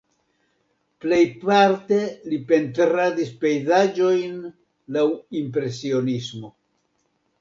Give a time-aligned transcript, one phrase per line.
[1.03, 1.99] Plejparte
[2.31, 4.35] li pentradis pejzaĝojn
[4.97, 5.05] laŭ
[5.43, 6.51] impresionismo.